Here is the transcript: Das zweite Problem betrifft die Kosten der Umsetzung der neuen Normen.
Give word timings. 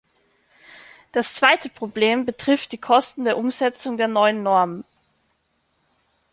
Das 1.11 1.35
zweite 1.35 1.69
Problem 1.69 2.25
betrifft 2.25 2.71
die 2.71 2.79
Kosten 2.79 3.23
der 3.23 3.37
Umsetzung 3.37 3.97
der 3.97 4.07
neuen 4.07 4.41
Normen. 4.41 4.83